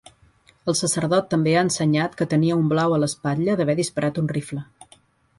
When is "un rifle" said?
4.23-4.65